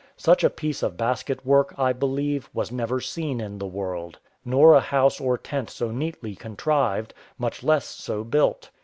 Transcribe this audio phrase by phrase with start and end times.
[0.17, 4.73] Such a piece of basket work, I believe, was never seen in the world, nor
[4.73, 8.71] a house or tent so neatly contrived, much less so built.